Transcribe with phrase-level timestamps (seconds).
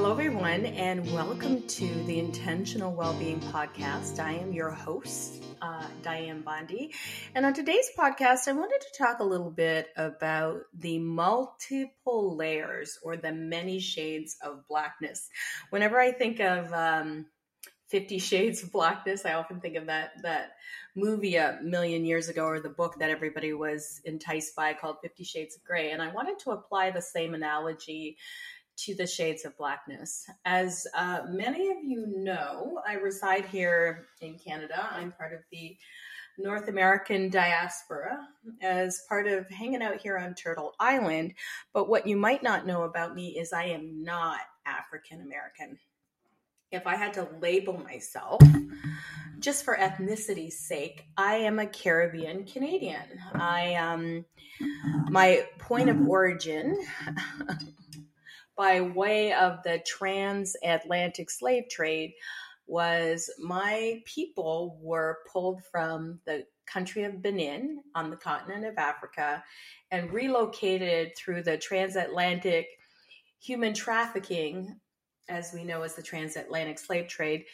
[0.00, 4.18] Hello, everyone, and welcome to the Intentional Wellbeing Podcast.
[4.18, 6.94] I am your host, uh, Dianne Bondi.
[7.34, 12.98] And on today's podcast, I wanted to talk a little bit about the multiple layers
[13.02, 15.28] or the many shades of blackness.
[15.68, 17.26] Whenever I think of um,
[17.88, 20.52] Fifty Shades of Blackness, I often think of that that
[20.96, 25.24] movie a million years ago, or the book that everybody was enticed by called Fifty
[25.24, 25.90] Shades of Grey.
[25.90, 28.16] And I wanted to apply the same analogy
[28.84, 30.26] to the shades of blackness.
[30.44, 34.88] As uh, many of you know, I reside here in Canada.
[34.90, 35.76] I'm part of the
[36.38, 38.18] North American diaspora
[38.62, 41.34] as part of hanging out here on Turtle Island.
[41.74, 45.78] But what you might not know about me is I am not African American.
[46.70, 48.40] If I had to label myself,
[49.40, 53.02] just for ethnicity's sake, I am a Caribbean Canadian.
[53.34, 54.24] I um
[55.08, 56.78] my point of origin
[58.60, 62.12] by way of the transatlantic slave trade
[62.66, 69.42] was my people were pulled from the country of Benin on the continent of Africa
[69.90, 72.66] and relocated through the transatlantic
[73.40, 74.78] human trafficking,
[75.30, 77.46] as we know as the transatlantic slave trade,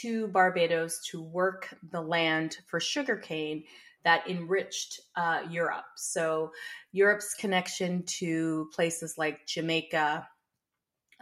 [0.00, 3.64] to Barbados to work the land for sugarcane
[4.04, 5.86] that enriched uh, Europe.
[5.96, 6.52] So,
[6.92, 10.28] Europe's connection to places like Jamaica,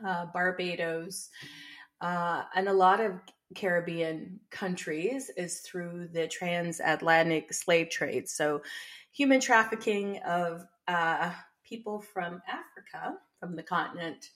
[0.06, 1.30] uh, Barbados,
[2.00, 3.14] uh, and a lot of
[3.54, 8.28] Caribbean countries is through the transatlantic slave trade.
[8.28, 8.62] So,
[9.12, 11.32] human trafficking of uh,
[11.64, 14.30] people from Africa, from the continent,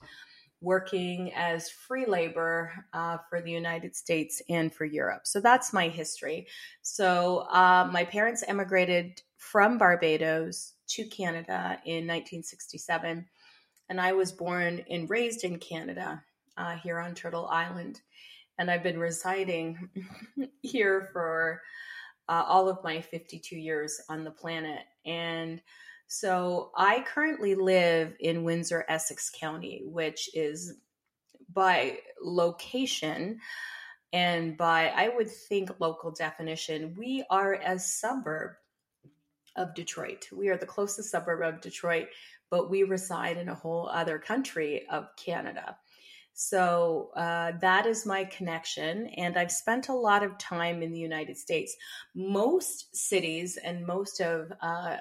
[0.64, 5.26] working as free labor uh, for the United States and for Europe.
[5.26, 6.46] So that's my history.
[6.82, 13.26] So uh, my parents emigrated from Barbados to Canada in 1967
[13.88, 16.22] and I was born and raised in Canada
[16.56, 18.00] uh, here on Turtle Island.
[18.58, 19.88] And I've been residing
[20.62, 21.60] here for
[22.28, 24.80] uh, all of my 52 years on the planet.
[25.04, 25.60] And
[26.06, 30.74] so I currently live in Windsor, Essex County, which is
[31.52, 33.40] by location
[34.12, 38.52] and by, I would think, local definition, we are a suburb
[39.56, 40.28] of Detroit.
[40.32, 42.06] We are the closest suburb of Detroit
[42.54, 45.76] but we reside in a whole other country of Canada.
[46.34, 49.08] So uh, that is my connection.
[49.16, 51.74] And I've spent a lot of time in the United States.
[52.14, 54.98] Most cities and most of uh,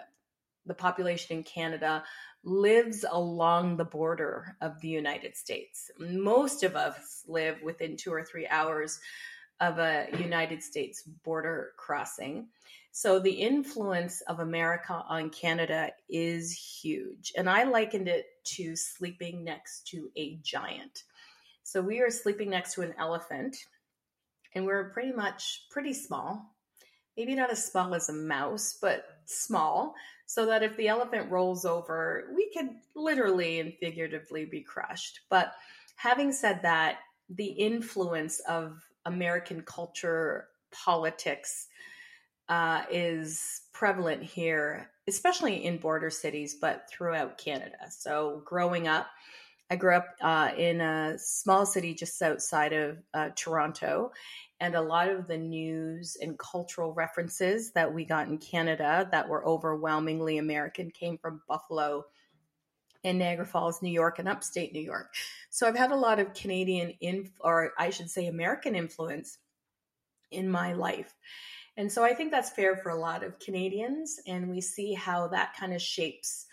[0.65, 2.03] the population in Canada
[2.43, 5.91] lives along the border of the United States.
[5.99, 8.99] Most of us live within two or three hours
[9.59, 12.47] of a United States border crossing.
[12.95, 17.33] So the influence of America on Canada is huge.
[17.35, 21.03] And I likened it to sleeping next to a giant.
[21.63, 23.57] So we are sleeping next to an elephant,
[24.53, 26.53] and we're pretty much pretty small.
[27.17, 29.95] Maybe not as small as a mouse, but small,
[30.27, 35.21] so that if the elephant rolls over, we could literally and figuratively be crushed.
[35.31, 35.53] But
[35.95, 41.69] having said that, the influence of American culture, politics,
[42.49, 47.77] uh, is prevalent here, especially in border cities, but throughout Canada.
[47.89, 49.07] So, growing up,
[49.69, 54.11] I grew up uh, in a small city just outside of uh, Toronto,
[54.59, 59.27] and a lot of the news and cultural references that we got in Canada that
[59.27, 62.05] were overwhelmingly American came from Buffalo
[63.03, 65.13] and Niagara Falls, New York, and upstate New York.
[65.49, 69.37] So I've had a lot of Canadian, inf- or I should say, American influence
[70.31, 71.13] in my life.
[71.78, 74.19] And so I think that's fair for a lot of Canadians.
[74.28, 76.45] And we see how that kind of shapes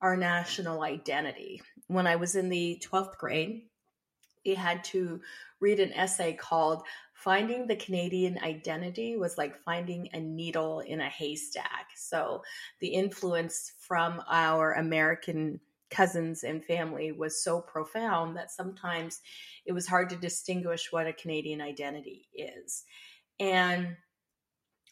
[0.00, 1.60] our national identity.
[1.88, 3.62] When I was in the 12th grade,
[4.46, 5.20] we had to
[5.60, 6.84] read an essay called
[7.14, 11.88] Finding the Canadian Identity was like finding a needle in a haystack.
[11.96, 12.42] So
[12.80, 15.58] the influence from our American
[15.90, 19.20] cousins and family was so profound that sometimes
[19.66, 22.84] it was hard to distinguish what a Canadian identity is.
[23.40, 23.96] And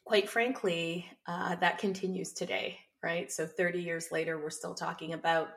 [0.06, 3.31] quite frankly, uh, that continues today, right?
[3.31, 5.49] So 30 years later, we're still talking about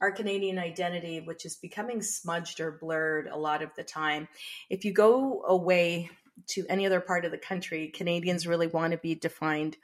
[0.00, 4.26] our Canadian identity, which is becoming smudged or blurred a lot of the time.
[4.70, 6.08] If you go away
[6.48, 9.76] to any other part of the country, Canadians really want to be defined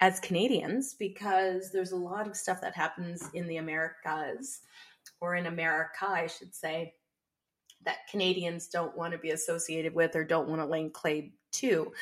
[0.00, 4.60] as Canadians because there's a lot of stuff that happens in the Americas
[5.18, 6.92] or in America, I should say,
[7.86, 11.92] that Canadians don't want to be associated with or don't want to lay claim to.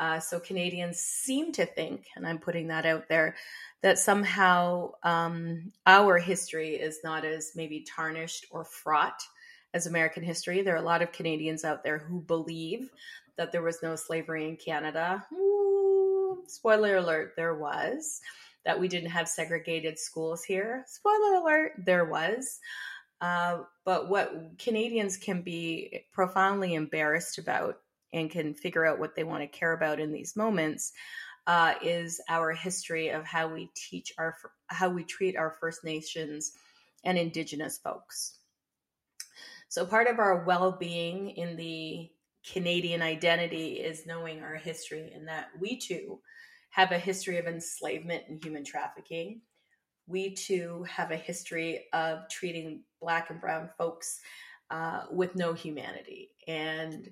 [0.00, 3.34] Uh, so Canadians seem to think, and I'm putting that out there,
[3.82, 9.20] that somehow um, our history is not as maybe tarnished or fraught
[9.74, 10.62] as American history.
[10.62, 12.90] There are a lot of Canadians out there who believe
[13.36, 15.24] that there was no slavery in Canada.
[15.32, 18.20] Ooh, spoiler alert, there was.
[18.64, 20.84] That we didn't have segregated schools here.
[20.86, 22.60] Spoiler alert, there was.
[23.20, 27.78] Uh, but what Canadians can be profoundly embarrassed about
[28.12, 30.92] and can figure out what they want to care about in these moments
[31.46, 34.36] uh, is our history of how we teach our
[34.68, 36.52] how we treat our First Nations
[37.04, 38.38] and Indigenous folks.
[39.68, 42.10] So part of our well-being in the
[42.50, 46.20] Canadian identity is knowing our history and that we too
[46.70, 49.40] have a history of enslavement and human trafficking.
[50.06, 54.20] We too have a history of treating Black and Brown folks
[54.70, 56.30] uh, with no humanity.
[56.46, 57.10] And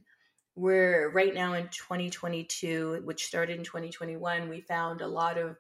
[0.57, 4.49] we're right now in 2022, which started in 2021.
[4.49, 5.57] We found a lot of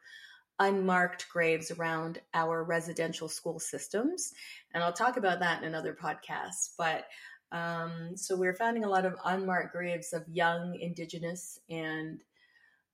[0.59, 4.33] unmarked graves around our residential school systems.
[4.73, 6.71] And I'll talk about that in another podcast.
[6.79, 7.07] But
[7.53, 12.23] um, so we're finding a lot of unmarked graves of young Indigenous and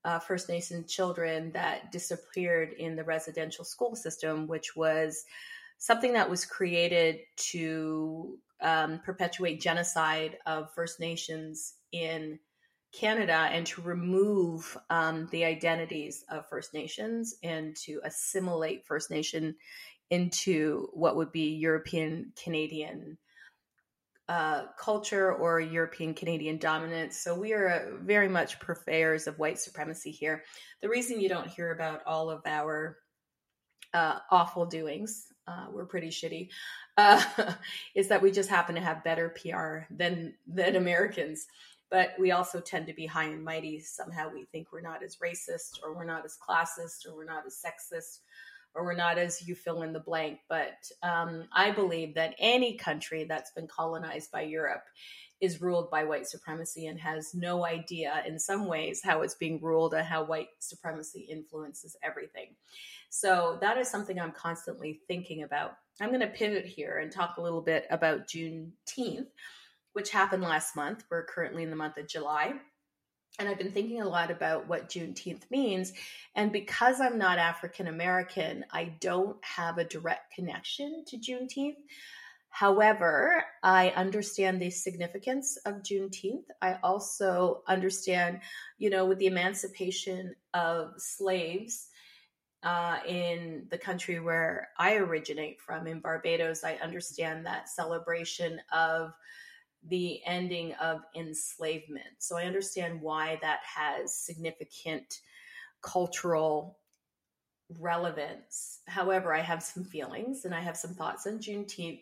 [0.05, 5.25] uh, First Nation children that disappeared in the residential school system, which was
[5.79, 12.39] something that was created to um, perpetuate genocide of First Nations in
[12.93, 19.55] Canada and to remove um, the identities of First Nations and to assimilate First Nation
[20.11, 23.17] into what would be European Canadian
[24.29, 27.19] uh, culture or European Canadian dominance.
[27.19, 30.45] So we are very much purveyors of white supremacy here.
[30.81, 32.99] The reason you don't hear about all of our
[33.93, 36.49] uh, awful doings, uh, we're pretty shitty,
[36.97, 37.23] uh,
[37.95, 41.47] is that we just happen to have better PR than than Americans
[41.93, 43.79] but we also tend to be high and mighty.
[43.79, 47.45] Somehow we think we're not as racist, or we're not as classist, or we're not
[47.47, 48.21] as sexist,
[48.75, 50.39] or we're not as you fill in the blank.
[50.49, 54.85] But um, I believe that any country that's been colonized by Europe
[55.43, 59.61] is ruled by white supremacy and has no idea, in some ways, how it's being
[59.61, 62.55] ruled and how white supremacy influences everything.
[63.11, 65.73] So that is something I'm constantly thinking about.
[66.01, 69.27] I'm going to pivot here and talk a little bit about Juneteenth
[69.93, 71.05] which happened last month.
[71.11, 72.55] We're currently in the month of July.
[73.39, 75.93] And I've been thinking a lot about what Juneteenth means.
[76.35, 81.77] And because I'm not African American, I don't have a direct connection to Juneteenth.
[82.51, 86.45] However, I understand the significance of Juneteenth.
[86.61, 88.41] I also understand,
[88.77, 91.89] you know, with the emancipation of slaves
[92.63, 99.15] uh, in the country where I originate from, in Barbados, I understand that celebration of
[99.89, 102.05] the ending of enslavement.
[102.19, 105.21] So I understand why that has significant
[105.83, 106.79] cultural
[107.79, 108.81] relevance.
[108.87, 112.01] However, I have some feelings and I have some thoughts on Juneteenth.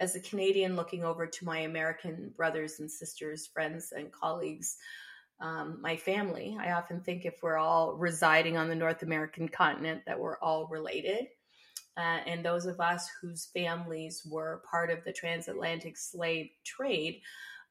[0.00, 4.76] As a Canadian looking over to my American brothers and sisters, friends and colleagues,
[5.40, 10.02] um, my family, I often think if we're all residing on the North American continent,
[10.06, 11.26] that we're all related
[11.98, 17.20] uh, and those of us whose families were part of the transatlantic slave trade,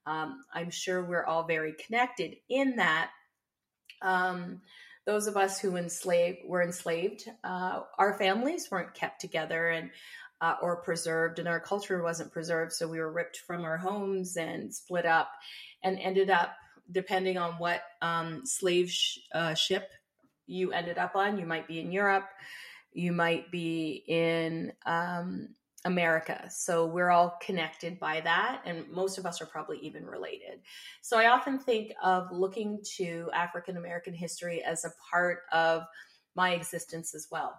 [0.06, 3.12] um, I'm sure we're all very connected in that.
[4.02, 4.62] Um,
[5.06, 9.90] those of us who enslaved were enslaved, uh, our families weren't kept together and
[10.42, 12.74] uh, or preserved, and our culture wasn't preserved.
[12.74, 15.30] So we were ripped from our homes and split up,
[15.84, 16.56] and ended up,
[16.92, 19.90] depending on what um, slave sh- uh, ship
[20.46, 22.28] you ended up on, you might be in Europe,
[22.94, 25.50] you might be in um,
[25.86, 26.50] America.
[26.50, 30.60] So we're all connected by that, and most of us are probably even related.
[31.02, 35.84] So I often think of looking to African American history as a part of
[36.36, 37.56] my existence as well.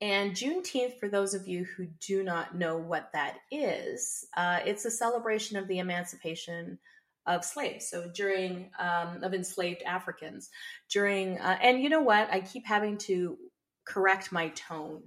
[0.00, 4.84] And Juneteenth, for those of you who do not know what that is, uh, it's
[4.84, 6.78] a celebration of the emancipation
[7.26, 7.88] of slaves.
[7.88, 10.50] So during um, of enslaved Africans
[10.90, 12.28] during, uh, and you know what?
[12.30, 13.38] I keep having to
[13.86, 15.02] correct my tone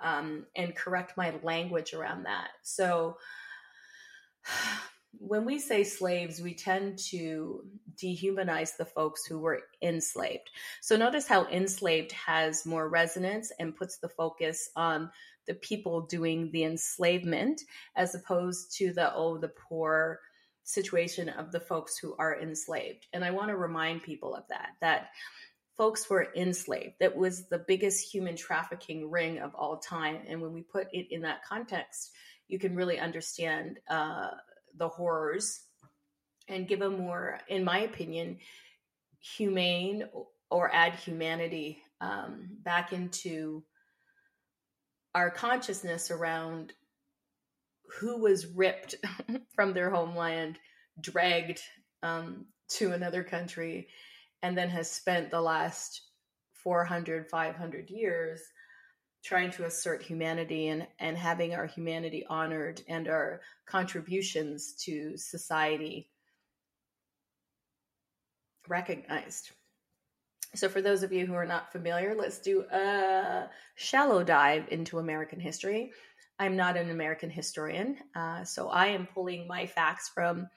[0.00, 2.48] um, and correct my language around that.
[2.62, 3.18] So
[5.18, 7.64] when we say slaves, we tend to
[7.96, 10.50] dehumanize the folks who were enslaved.
[10.80, 15.10] So notice how enslaved has more resonance and puts the focus on
[15.46, 17.62] the people doing the enslavement
[17.96, 20.20] as opposed to the, oh, the poor
[20.64, 23.06] situation of the folks who are enslaved.
[23.12, 25.10] And I want to remind people of that, that
[25.76, 26.94] folks were enslaved.
[27.00, 30.18] That was the biggest human trafficking ring of all time.
[30.28, 32.12] And when we put it in that context,
[32.48, 34.30] you can really understand uh,
[34.76, 35.60] the horrors
[36.48, 38.38] and give a more, in my opinion,
[39.20, 40.04] humane
[40.50, 43.64] or add humanity um, back into
[45.14, 46.72] our consciousness around
[47.98, 48.96] who was ripped
[49.54, 50.58] from their homeland,
[51.00, 51.60] dragged
[52.02, 53.88] um, to another country,
[54.44, 56.02] and then has spent the last
[56.52, 58.42] 400, 500 years
[59.24, 66.10] trying to assert humanity and, and having our humanity honored and our contributions to society
[68.68, 69.52] recognized.
[70.54, 74.98] So, for those of you who are not familiar, let's do a shallow dive into
[74.98, 75.90] American history.
[76.38, 80.48] I'm not an American historian, uh, so I am pulling my facts from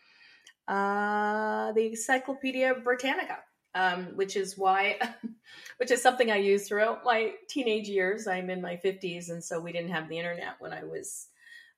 [0.68, 3.38] uh, the Encyclopedia Britannica,
[3.76, 5.00] um, which is why,
[5.78, 8.28] which is something I used throughout my teenage years.
[8.28, 11.28] I'm in my 50s, and so we didn't have the internet when I was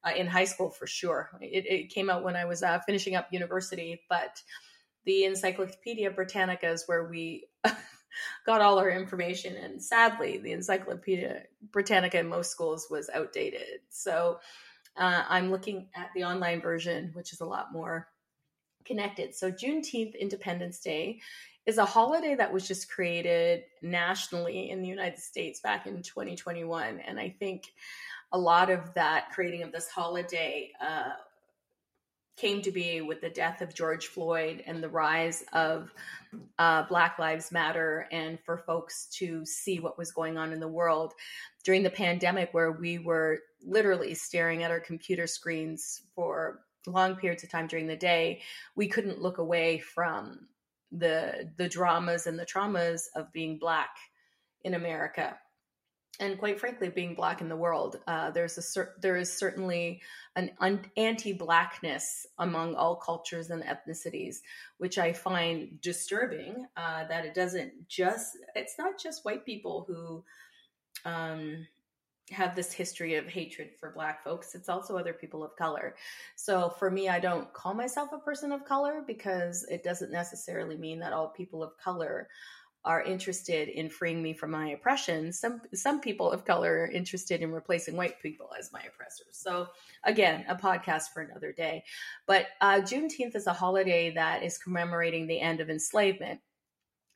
[0.04, 1.30] uh, in high school for sure.
[1.42, 4.42] It, it came out when I was uh, finishing up university, but
[5.06, 7.46] the Encyclopedia Britannica is where we
[8.46, 9.56] got all our information.
[9.56, 13.82] And sadly, the Encyclopedia Britannica in most schools was outdated.
[13.90, 14.40] So
[14.98, 18.08] uh, I'm looking at the online version, which is a lot more
[18.86, 19.36] connected.
[19.36, 21.20] So Juneteenth, Independence Day,
[21.66, 27.00] is a holiday that was just created nationally in the United States back in 2021.
[27.00, 27.66] And I think
[28.32, 31.12] a lot of that creating of this holiday uh,
[32.38, 35.94] came to be with the death of George Floyd and the rise of
[36.58, 40.68] uh, Black Lives Matter, and for folks to see what was going on in the
[40.68, 41.14] world
[41.66, 47.44] during the pandemic, where we were literally staring at our computer screens for long periods
[47.44, 48.42] of time during the day,
[48.76, 50.48] we couldn't look away from
[50.92, 53.96] the the dramas and the traumas of being Black
[54.64, 55.38] in America
[56.20, 60.02] and quite frankly, being black in the world, uh, there's a cer- there is certainly
[60.36, 64.38] an un- anti-blackness among all cultures and ethnicities,
[64.78, 66.68] which I find disturbing.
[66.76, 70.24] Uh, that it doesn't just it's not just white people who
[71.10, 71.66] um,
[72.32, 74.56] have this history of hatred for black folks.
[74.56, 75.96] It's also other people of color.
[76.36, 80.78] So for me, I don't call myself a person of color because it doesn't necessarily
[80.78, 82.28] mean that all people of color
[82.86, 85.34] are interested in freeing me from my oppression.
[85.34, 89.34] Some some people of color are interested in replacing white people as my oppressors.
[89.34, 89.68] So
[90.06, 91.84] again, a podcast for another day.
[92.26, 96.40] But uh, Juneteenth is a holiday that is commemorating the end of enslavement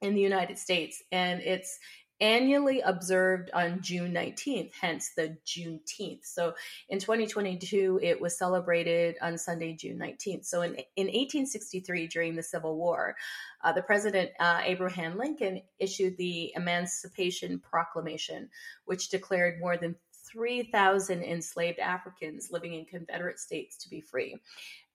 [0.01, 1.79] in the United States, and it's
[2.22, 6.25] annually observed on June 19th, hence the Juneteenth.
[6.25, 6.53] So
[6.89, 10.46] in 2022, it was celebrated on Sunday, June 19th.
[10.46, 13.15] So in, in 1863, during the Civil War,
[13.63, 18.50] uh, the President uh, Abraham Lincoln issued the Emancipation Proclamation,
[18.86, 19.96] which declared more than
[20.32, 24.38] 3,000 enslaved Africans living in Confederate states to be free.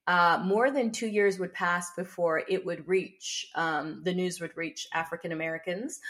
[0.07, 4.57] Uh, more than two years would pass before it would reach, um, the news would
[4.57, 6.01] reach African Americans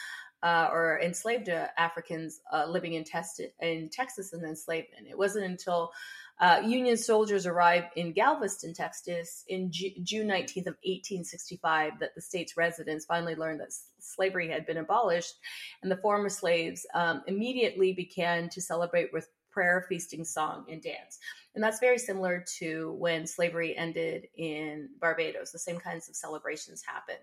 [0.43, 5.07] uh, or enslaved Africans uh, living in, Test- in Texas in enslavement.
[5.09, 5.93] It wasn't until
[6.41, 12.21] uh, Union soldiers arrived in Galveston, Texas, in G- June 19th of 1865 that the
[12.21, 15.35] state's residents finally learned that s- slavery had been abolished,
[15.83, 21.19] and the former slaves um, immediately began to celebrate with prayer, feasting, song, and dance.
[21.57, 25.51] And that's very similar to when slavery ended in Barbados.
[25.51, 27.19] The same kinds of celebrations happened.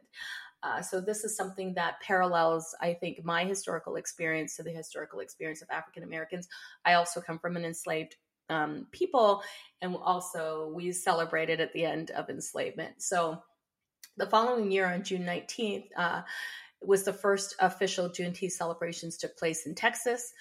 [0.64, 5.20] Uh, so this is something that parallels, I think, my historical experience to the historical
[5.20, 6.48] experience of African Americans.
[6.84, 8.16] I also come from an enslaved
[8.50, 9.44] um, people,
[9.82, 13.02] and also we celebrated at the end of enslavement.
[13.02, 13.42] So
[14.18, 16.22] the following year, on June 19th, uh,
[16.82, 20.32] was the first official Juneteenth celebrations took place in Texas.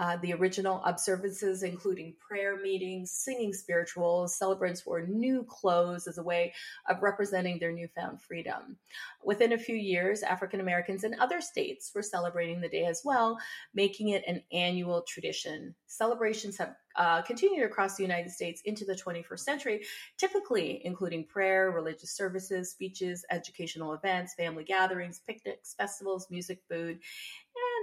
[0.00, 6.22] Uh, the original observances, including prayer meetings, singing spirituals, celebrants wore new clothes as a
[6.22, 6.54] way
[6.88, 8.78] of representing their newfound freedom.
[9.22, 13.36] Within a few years, African Americans in other states were celebrating the day as well,
[13.74, 15.74] making it an annual tradition.
[15.86, 19.84] Celebrations have uh, continued across the United States into the 21st century,
[20.16, 26.98] typically including prayer, religious services, speeches, educational events, family gatherings, picnics, festivals, music, food,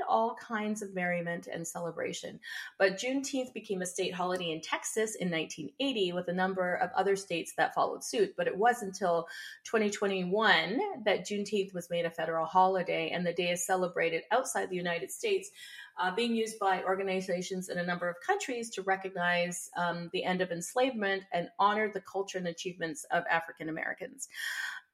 [0.08, 2.40] all kinds of merriment and celebration.
[2.78, 7.16] But Juneteenth became a state holiday in Texas in 1980, with a number of other
[7.16, 8.34] states that followed suit.
[8.38, 9.28] But it was until
[9.66, 14.76] 2021 that Juneteenth was made a federal holiday, and the day is celebrated outside the
[14.76, 15.52] United States.
[16.00, 20.42] Uh, being used by organizations in a number of countries to recognize um, the end
[20.42, 24.30] of enslavement and honor the culture and achievements of African Americans.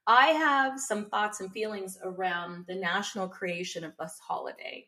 [0.05, 4.87] I have some thoughts and feelings around the national creation of this holiday.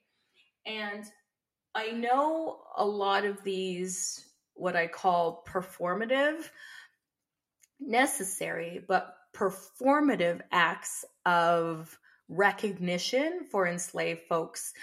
[0.66, 1.06] And
[1.74, 6.50] I know a lot of these, what I call performative,
[7.80, 11.98] necessary, but performative acts of
[12.30, 14.74] recognition for enslaved folks.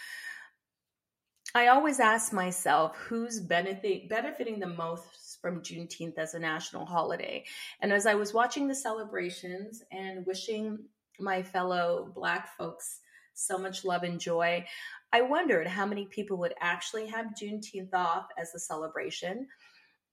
[1.55, 7.45] I always ask myself who's benefit, benefiting the most from Juneteenth as a national holiday.
[7.81, 10.79] And as I was watching the celebrations and wishing
[11.19, 13.01] my fellow Black folks
[13.35, 14.65] so much love and joy,
[15.13, 19.47] I wondered how many people would actually have Juneteenth off as a celebration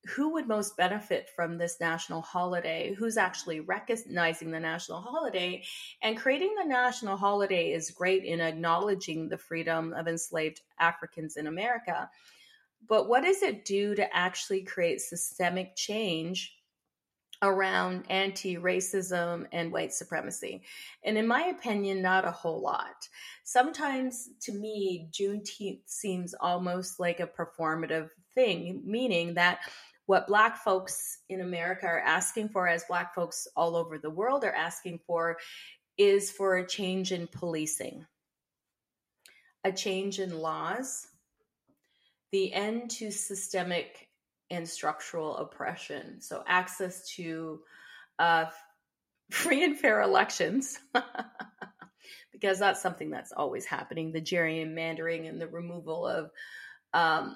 [0.05, 2.93] who would most benefit from this national holiday?
[2.97, 5.63] Who's actually recognizing the national holiday?
[6.01, 11.47] And creating the national holiday is great in acknowledging the freedom of enslaved Africans in
[11.47, 12.09] America.
[12.87, 16.55] But what does it do to actually create systemic change
[17.41, 20.61] around anti racism and white supremacy?
[21.03, 23.07] And in my opinion, not a whole lot.
[23.43, 29.59] Sometimes to me, Juneteenth seems almost like a performative thing, meaning that
[30.05, 34.43] what Black folks in America are asking for, as Black folks all over the world
[34.43, 35.37] are asking for,
[35.99, 38.05] is for a change in policing,
[39.63, 41.05] a change in laws,
[42.31, 44.08] the end to systemic
[44.51, 46.21] and structural oppression.
[46.21, 47.59] So, access to
[48.17, 48.45] uh,
[49.31, 50.79] free and fair elections.
[52.31, 56.31] because that's something that's always happening the gerrymandering and the removal of
[56.93, 57.35] um,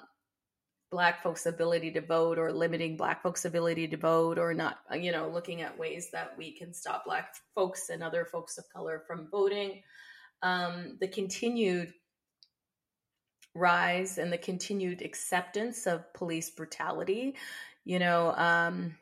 [0.90, 5.12] black folks ability to vote or limiting black folks ability to vote or not you
[5.12, 9.02] know looking at ways that we can stop black folks and other folks of color
[9.06, 9.82] from voting
[10.42, 11.92] um, the continued
[13.54, 17.36] rise and the continued acceptance of police brutality.
[17.84, 18.96] You know um,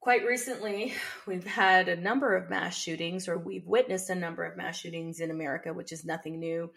[0.00, 0.94] quite recently
[1.26, 5.20] we've had a number of mass shootings or we've witnessed a number of mass shootings
[5.20, 6.70] in america which is nothing new.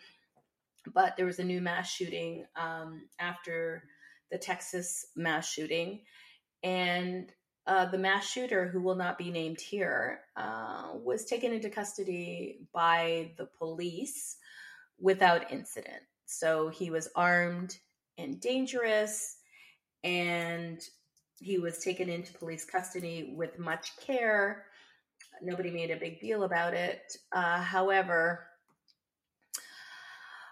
[0.93, 3.83] But there was a new mass shooting um, after
[4.31, 6.01] the Texas mass shooting,
[6.63, 7.31] and
[7.67, 12.59] uh, the mass shooter, who will not be named here, uh, was taken into custody
[12.73, 14.37] by the police
[15.01, 16.03] without incident.
[16.25, 17.77] So he was armed
[18.17, 19.37] and dangerous,
[20.03, 20.79] and
[21.39, 24.65] he was taken into police custody with much care.
[25.41, 27.17] Nobody made a big deal about it.
[27.31, 28.45] Uh, however,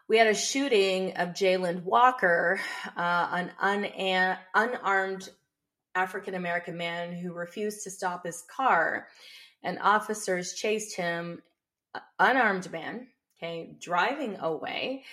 [0.08, 2.60] we had a shooting of Jayland Walker,
[2.98, 3.88] uh, an
[4.56, 5.30] unarmed
[5.94, 9.08] African American man who refused to stop his car,
[9.64, 11.44] and officers chased him,
[11.94, 13.08] uh, unarmed man,
[13.42, 15.04] okay, driving away.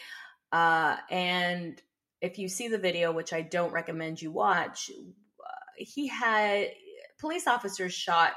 [0.52, 1.80] Uh, and
[2.20, 6.68] if you see the video, which I don't recommend you watch, uh, he had
[7.18, 8.32] police officers shot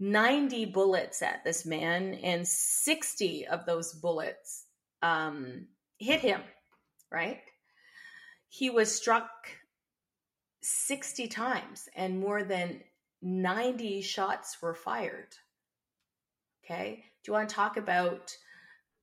[0.00, 4.64] 90 bullets at this man, and 60 of those bullets
[5.02, 5.66] um,
[5.98, 6.40] hit him,
[7.10, 7.40] right?
[8.48, 9.30] He was struck
[10.62, 12.80] 60 times and more than
[13.22, 15.28] 90 shots were fired.
[16.64, 17.04] Okay.
[17.22, 18.36] Do you want to talk about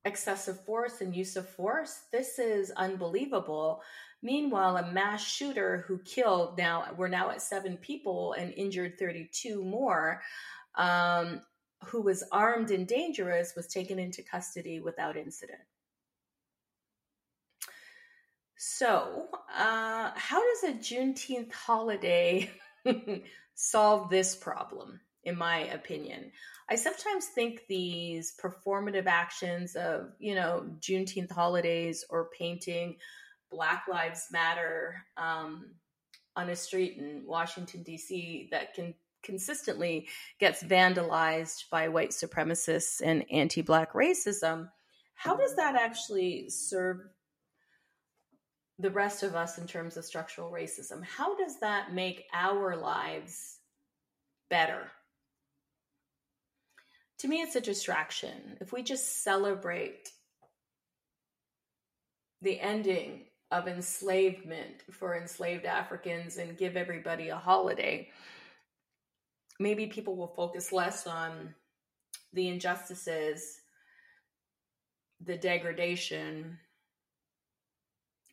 [0.04, 2.04] excessive force and use of force?
[2.12, 3.82] This is unbelievable.
[4.22, 9.64] Meanwhile, a mass shooter who killed now, we're now at seven people and injured 32
[9.64, 10.20] more,
[10.76, 11.40] um,
[11.86, 15.60] who was armed and dangerous, was taken into custody without incident.
[18.62, 22.50] So, uh, how does a Juneteenth holiday
[23.54, 26.32] solve this problem, in my opinion?
[26.68, 32.96] I sometimes think these performative actions of, you know, Juneteenth holidays or painting
[33.50, 35.72] Black Lives Matter um,
[36.36, 43.24] on a street in Washington, D.C., that can consistently gets vandalized by white supremacists and
[43.30, 44.70] anti Black racism.
[45.14, 47.00] How does that actually serve
[48.80, 51.04] the rest of us in terms of structural racism.
[51.04, 53.58] How does that make our lives
[54.48, 54.90] better?
[57.20, 58.56] To me, it's a distraction.
[58.62, 60.10] If we just celebrate
[62.40, 68.08] the ending of enslavement for enslaved Africans and give everybody a holiday,
[69.58, 71.54] maybe people will focus less on
[72.32, 73.58] the injustices,
[75.22, 76.56] the degradation,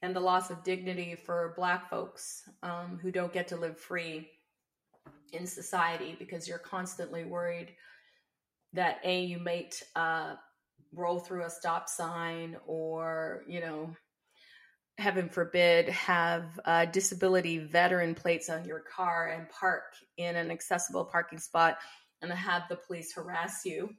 [0.01, 4.29] and the loss of dignity for black folks um, who don't get to live free
[5.33, 7.73] in society because you're constantly worried
[8.73, 10.35] that a you might uh,
[10.93, 13.95] roll through a stop sign or you know
[14.97, 19.83] heaven forbid have uh, disability veteran plates on your car and park
[20.17, 21.77] in an accessible parking spot
[22.21, 23.89] and have the police harass you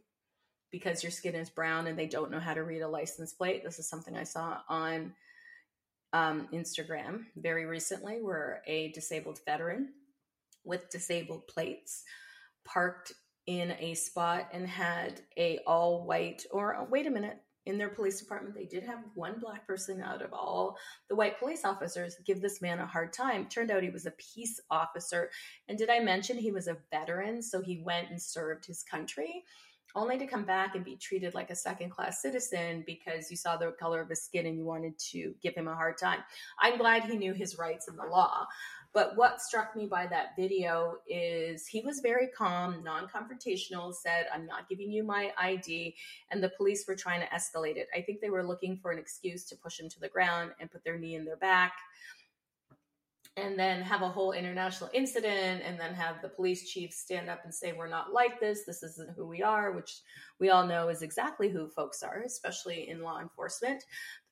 [0.71, 3.63] because your skin is brown and they don't know how to read a license plate.
[3.65, 5.15] This is something i saw on
[6.13, 9.91] um, Instagram very recently where a disabled veteran
[10.65, 12.03] with disabled plates
[12.65, 13.13] parked
[13.49, 17.89] in a spot and had a all white or oh, wait a minute in their
[17.89, 20.77] police department, they did have one black person out of all
[21.09, 23.47] the white police officers give this man a hard time.
[23.47, 25.31] Turned out he was a peace officer.
[25.67, 27.43] And did I mention he was a veteran?
[27.43, 29.45] So he went and served his country
[29.95, 33.57] only to come back and be treated like a second class citizen because you saw
[33.57, 36.21] the color of his skin and you wanted to give him a hard time.
[36.61, 38.47] I'm glad he knew his rights in the law.
[38.95, 44.27] But what struck me by that video is he was very calm, non confrontational, said,
[44.33, 45.95] I'm not giving you my ID.
[46.31, 47.89] And the police were trying to escalate it.
[47.95, 50.71] I think they were looking for an excuse to push him to the ground and
[50.71, 51.75] put their knee in their back
[53.39, 57.41] and then have a whole international incident and then have the police chief stand up
[57.45, 60.01] and say we're not like this this isn't who we are which
[60.39, 63.85] we all know is exactly who folks are especially in law enforcement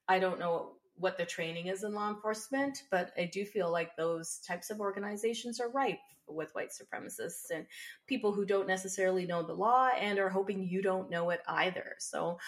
[0.09, 3.97] i don't know what the training is in law enforcement but i do feel like
[3.97, 7.67] those types of organizations are ripe with white supremacists and
[8.07, 11.95] people who don't necessarily know the law and are hoping you don't know it either
[11.99, 12.39] so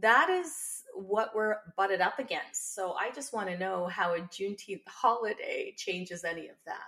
[0.00, 2.74] that is what we're butted up against.
[2.74, 6.78] So I just want to know how a Juneteenth holiday changes any of that.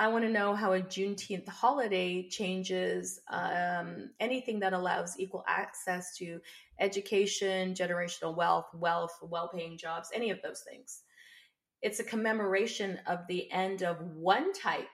[0.00, 6.16] I want to know how a Juneteenth holiday changes um, anything that allows equal access
[6.16, 6.40] to
[6.78, 11.02] education, generational wealth, wealth, well paying jobs, any of those things.
[11.82, 14.88] It's a commemoration of the end of one type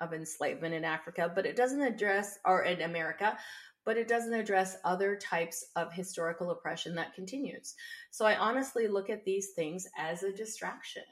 [0.00, 3.36] of enslavement in Africa, but it doesn't address, or in America,
[3.84, 7.74] but it doesn't address other types of historical oppression that continues.
[8.12, 11.02] So I honestly look at these things as a distraction.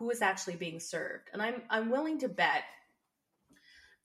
[0.00, 1.28] Who is actually being served?
[1.32, 2.64] And I'm I'm willing to bet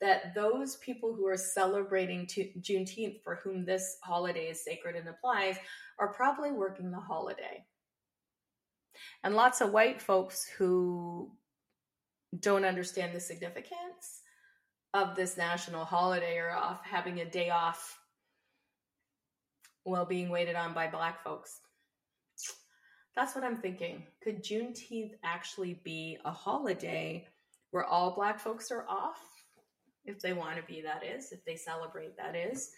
[0.02, 5.08] that those people who are celebrating to, Juneteenth, for whom this holiday is sacred and
[5.08, 5.56] applies,
[5.98, 7.66] are probably working the holiday.
[9.24, 11.32] And lots of white folks who
[12.38, 14.22] don't understand the significance
[14.94, 17.98] of this national holiday or off having a day off
[19.84, 21.62] while being waited on by black folks.
[23.16, 24.04] That's what I'm thinking.
[24.22, 27.28] Could Juneteenth actually be a holiday
[27.72, 29.22] where all black folks are off?
[30.04, 32.72] If they want to be, that is, if they celebrate, that is.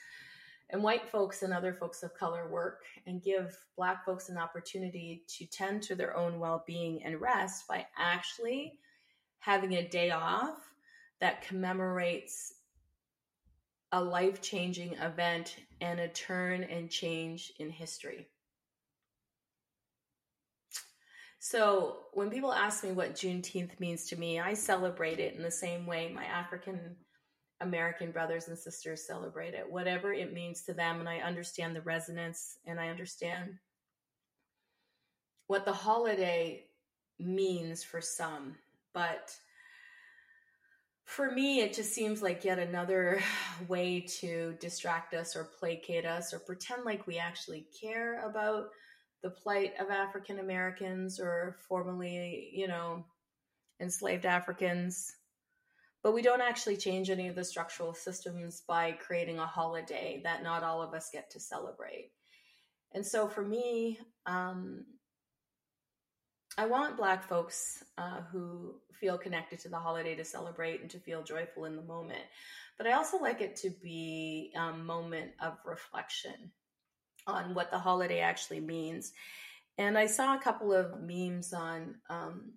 [0.69, 5.23] And white folks and other folks of color work and give black folks an opportunity
[5.37, 8.73] to tend to their own well being and rest by actually
[9.39, 10.57] having a day off
[11.19, 12.53] that commemorates
[13.91, 18.27] a life changing event and a turn and change in history.
[21.39, 25.51] So, when people ask me what Juneteenth means to me, I celebrate it in the
[25.51, 26.95] same way my African
[27.61, 30.99] American brothers and sisters celebrate it, whatever it means to them.
[30.99, 33.55] And I understand the resonance and I understand
[35.47, 36.65] what the holiday
[37.19, 38.55] means for some.
[38.93, 39.35] But
[41.05, 43.21] for me, it just seems like yet another
[43.67, 48.67] way to distract us or placate us or pretend like we actually care about
[49.27, 53.03] the plight of African Americans or formerly, you know,
[53.81, 55.13] enslaved Africans.
[56.01, 60.43] But we don't actually change any of the structural systems by creating a holiday that
[60.43, 62.11] not all of us get to celebrate.
[62.93, 64.85] And so for me, um,
[66.57, 70.99] I want Black folks uh, who feel connected to the holiday to celebrate and to
[70.99, 72.23] feel joyful in the moment.
[72.77, 76.53] But I also like it to be a moment of reflection
[77.27, 79.13] on what the holiday actually means.
[79.77, 82.53] And I saw a couple of memes on um,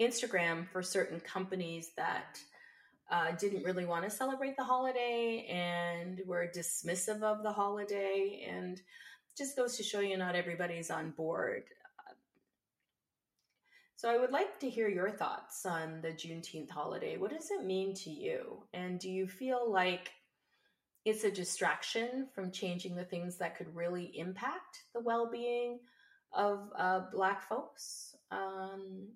[0.00, 2.38] Instagram for certain companies that
[3.10, 8.46] uh, didn't really want to celebrate the holiday and were dismissive of the holiday.
[8.48, 8.80] And
[9.36, 11.64] just goes to show you not everybody's on board.
[13.98, 17.16] So I would like to hear your thoughts on the Juneteenth holiday.
[17.16, 18.62] What does it mean to you?
[18.72, 20.12] And do you feel like
[21.08, 25.78] it's a distraction from changing the things that could really impact the well-being
[26.32, 28.14] of uh, Black folks?
[28.30, 29.08] Um,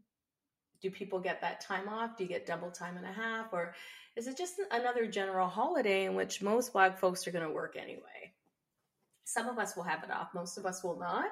[0.81, 2.17] do people get that time off?
[2.17, 3.53] Do you get double time and a half?
[3.53, 3.75] Or
[4.17, 7.77] is it just another general holiday in which most Black folks are going to work
[7.77, 8.33] anyway?
[9.25, 11.31] Some of us will have it off, most of us will not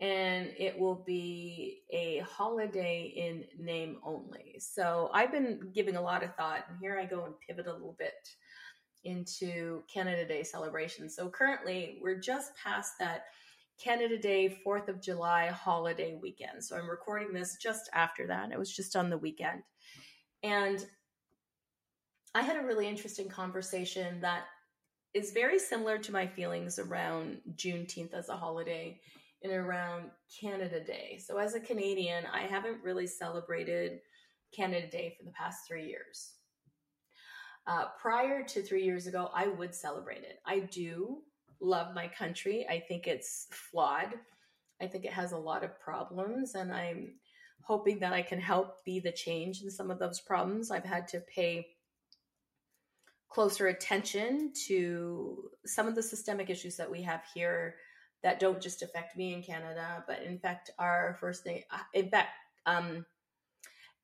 [0.00, 4.56] and it will be a holiday in name only.
[4.58, 7.72] So I've been giving a lot of thought, and here I go and pivot a
[7.72, 8.28] little bit
[9.06, 11.08] into Canada Day celebration.
[11.08, 13.24] So currently, we're just past that
[13.82, 16.64] Canada Day, 4th of July holiday weekend.
[16.64, 18.50] So I'm recording this just after that.
[18.50, 19.62] It was just on the weekend.
[20.42, 20.84] And
[22.34, 24.44] I had a really interesting conversation that
[25.14, 29.00] is very similar to my feelings around Juneteenth as a holiday
[29.42, 31.18] and around Canada Day.
[31.24, 34.00] So, as a Canadian, I haven't really celebrated
[34.54, 36.35] Canada Day for the past three years.
[37.66, 40.38] Uh, prior to three years ago, I would celebrate it.
[40.46, 41.22] I do
[41.60, 42.66] love my country.
[42.68, 44.14] I think it's flawed.
[44.80, 47.14] I think it has a lot of problems, and I'm
[47.62, 50.70] hoping that I can help be the change in some of those problems.
[50.70, 51.66] I've had to pay
[53.28, 57.74] closer attention to some of the systemic issues that we have here
[58.22, 62.30] that don't just affect me in Canada, but in fact our First uh, in fact
[62.66, 63.04] um,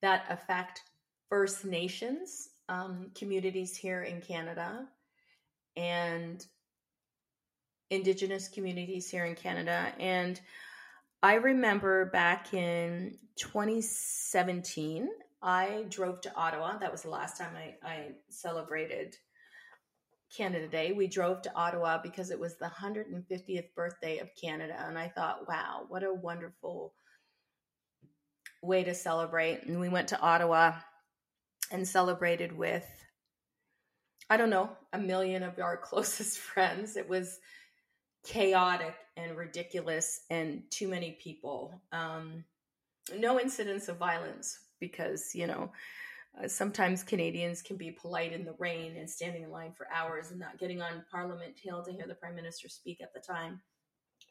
[0.01, 0.81] that affect
[1.29, 4.87] First Nations um, communities here in Canada
[5.75, 6.45] and
[7.89, 9.93] Indigenous communities here in Canada.
[9.99, 10.39] And
[11.21, 15.09] I remember back in 2017,
[15.41, 16.77] I drove to Ottawa.
[16.77, 19.15] That was the last time I, I celebrated
[20.35, 20.91] Canada Day.
[20.93, 24.75] We drove to Ottawa because it was the 150th birthday of Canada.
[24.87, 26.93] And I thought, wow, what a wonderful
[28.61, 29.63] way to celebrate.
[29.63, 30.73] And we went to Ottawa
[31.71, 32.85] and celebrated with,
[34.29, 36.97] I don't know, a million of our closest friends.
[36.97, 37.39] It was
[38.25, 41.81] chaotic and ridiculous and too many people.
[41.91, 42.45] Um,
[43.17, 45.71] no incidents of violence because, you know,
[46.41, 50.31] uh, sometimes Canadians can be polite in the rain and standing in line for hours
[50.31, 53.61] and not getting on Parliament Hill to hear the Prime Minister speak at the time,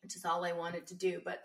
[0.02, 1.20] which is all I wanted to do.
[1.24, 1.42] But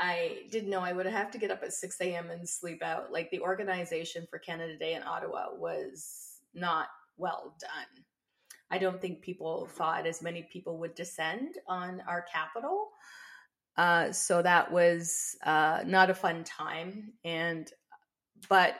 [0.00, 2.30] I didn't know I would have to get up at 6 a.m.
[2.30, 3.12] and sleep out.
[3.12, 6.86] Like the organization for Canada Day in Ottawa was not
[7.18, 8.04] well done.
[8.70, 12.88] I don't think people thought as many people would descend on our capital.
[13.76, 17.12] Uh, so that was uh, not a fun time.
[17.22, 17.70] And,
[18.48, 18.76] but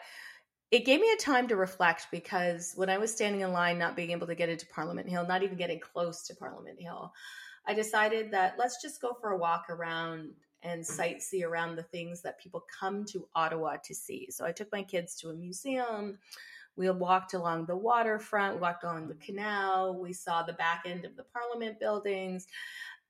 [0.70, 3.94] it gave me a time to reflect because when I was standing in line, not
[3.94, 7.12] being able to get into Parliament Hill, not even getting close to Parliament Hill,
[7.66, 10.30] I decided that let's just go for a walk around
[10.62, 14.28] and sightsee around the things that people come to Ottawa to see.
[14.30, 16.18] So I took my kids to a museum.
[16.76, 19.98] We walked along the waterfront, walked along the canal.
[19.98, 22.46] We saw the back end of the Parliament buildings.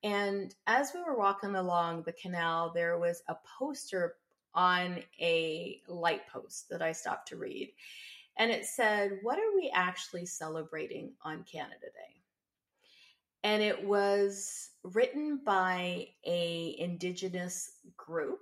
[0.02, 4.16] And as we were walking along the canal, there was a poster
[4.54, 7.72] on a light post that I stopped to read.
[8.36, 12.19] And it said, What are we actually celebrating on Canada Day?
[13.42, 18.40] And it was written by a indigenous group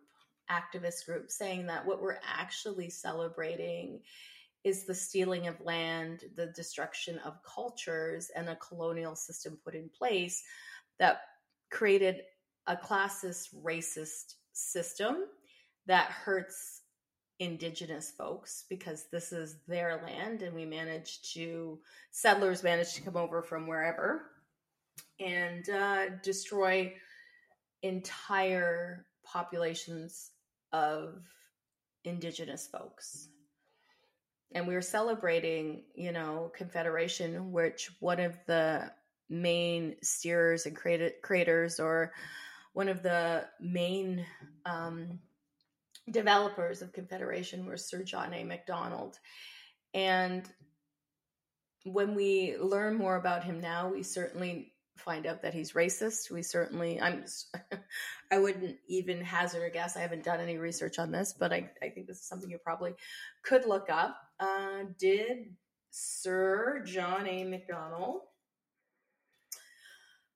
[0.50, 4.00] activist group saying that what we're actually celebrating
[4.64, 9.88] is the stealing of land the destruction of cultures and a colonial system put in
[9.90, 10.42] place
[10.98, 11.20] that
[11.70, 12.22] created
[12.66, 15.24] a classist racist system
[15.86, 16.82] that hurts
[17.40, 21.78] indigenous folks because this is their land and we managed to
[22.10, 24.30] settlers managed to come over from wherever
[25.20, 26.92] and uh, destroy
[27.82, 30.30] entire populations
[30.72, 31.22] of
[32.04, 33.28] indigenous folks.
[34.52, 38.90] And we were celebrating, you know, Confederation, which one of the
[39.28, 40.76] main steerers and
[41.22, 42.12] creators, or
[42.72, 44.24] one of the main
[44.64, 45.18] um,
[46.10, 48.42] developers of Confederation was Sir John A.
[48.44, 49.18] Macdonald.
[49.92, 50.48] And
[51.84, 56.30] when we learn more about him now, we certainly find out that he's racist.
[56.30, 57.24] We certainly, I'm,
[58.32, 59.96] I wouldn't even hazard a guess.
[59.96, 62.58] I haven't done any research on this, but I, I think this is something you
[62.58, 62.94] probably
[63.42, 64.16] could look up.
[64.38, 65.54] Uh, did
[65.90, 67.44] Sir John A.
[67.44, 68.22] Macdonald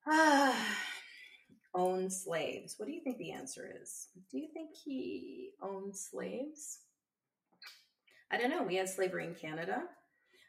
[0.09, 0.53] uh,
[1.75, 2.75] own slaves?
[2.77, 4.07] What do you think the answer is?
[4.31, 6.79] Do you think he owned slaves?
[8.31, 8.63] I don't know.
[8.63, 9.83] We had slavery in Canada.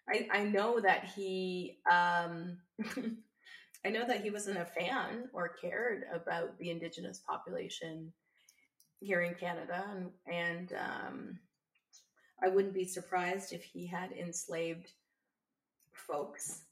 [0.09, 2.59] I, I know that he um,
[3.85, 8.12] I know that he wasn't a fan or cared about the indigenous population
[9.01, 11.38] here in Canada, and, and um,
[12.42, 14.90] I wouldn't be surprised if he had enslaved
[15.92, 16.62] folks.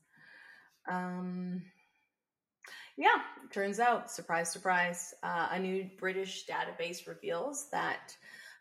[0.89, 1.63] Um,
[2.97, 8.17] yeah, turns out, surprise, surprise, uh, a new British database reveals that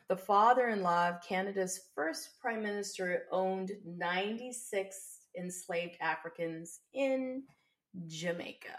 [0.08, 7.44] the father in law of Canada's first prime minister owned 96 enslaved Africans in
[8.08, 8.78] Jamaica.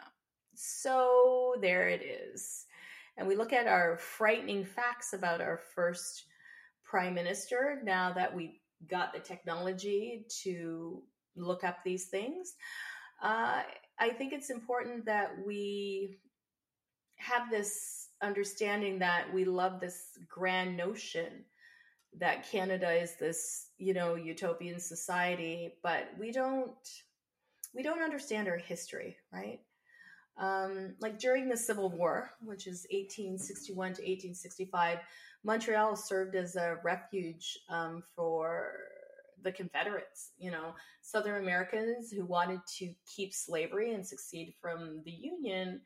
[0.55, 2.67] So there it is.
[3.17, 6.25] And we look at our frightening facts about our first
[6.85, 11.03] prime minister now that we got the technology to
[11.37, 12.55] look up these things.
[13.23, 13.63] Uh,
[13.99, 16.19] I think it's important that we
[17.17, 21.45] have this understanding that we love this grand notion
[22.19, 26.75] that Canada is this, you know, utopian society, but we don't
[27.75, 29.61] we don't understand our history, right?
[30.39, 34.99] Um, like during the Civil War, which is 1861 to 1865,
[35.45, 38.73] Montreal served as a refuge um, for
[39.43, 45.11] the Confederates, you know, Southern Americans who wanted to keep slavery and succeed from the
[45.11, 45.81] Union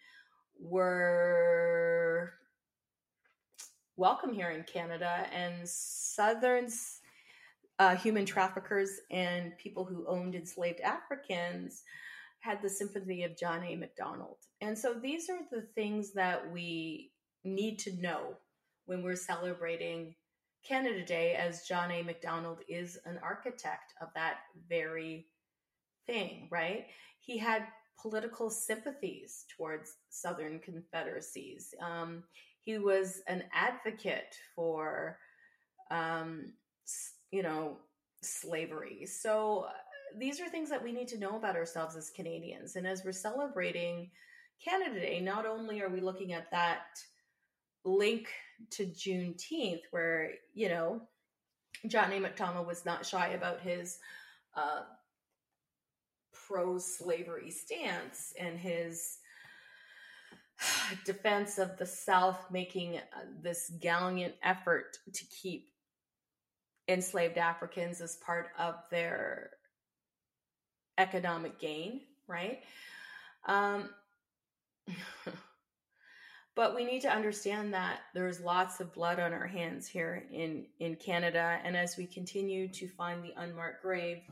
[0.58, 2.34] were
[3.96, 6.68] welcome here in Canada, and Southern
[7.78, 11.82] uh, human traffickers and people who owned enslaved Africans
[12.40, 13.76] had the sympathy of John A.
[13.76, 14.38] Macdonald.
[14.60, 17.12] And so these are the things that we
[17.44, 18.36] need to know
[18.86, 20.14] when we're celebrating
[20.66, 22.02] Canada Day, as John A.
[22.02, 25.26] Macdonald is an architect of that very
[26.06, 26.86] thing, right?
[27.20, 27.66] He had
[28.00, 31.72] political sympathies towards Southern confederacies.
[31.80, 32.24] Um,
[32.62, 35.18] he was an advocate for,
[35.90, 36.52] um,
[37.36, 37.76] you know,
[38.22, 39.04] slavery.
[39.04, 39.72] So uh,
[40.18, 42.76] these are things that we need to know about ourselves as Canadians.
[42.76, 44.10] And as we're celebrating
[44.64, 46.98] Canada Day, not only are we looking at that
[47.84, 48.28] link
[48.70, 51.02] to Juneteenth, where, you know,
[51.88, 52.62] John A.
[52.62, 53.98] Was not shy about his
[54.56, 54.84] uh,
[56.32, 59.18] pro slavery stance and his
[61.04, 65.68] defense of the South making uh, this gallant effort to keep
[66.88, 69.50] enslaved Africans as part of their
[70.98, 72.60] economic gain, right?
[73.46, 73.90] Um,
[76.54, 80.66] but we need to understand that there's lots of blood on our hands here in
[80.78, 84.22] in Canada and as we continue to find the unmarked grave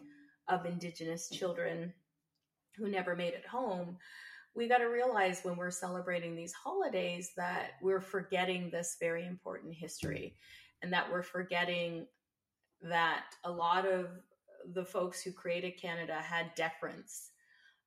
[0.48, 1.92] of indigenous children
[2.76, 3.96] who never made it home
[4.54, 9.74] we got to realize when we're celebrating these holidays that we're forgetting this very important
[9.74, 10.34] history
[10.82, 12.06] and that we're forgetting
[12.84, 14.08] that a lot of
[14.72, 17.30] the folks who created Canada had deference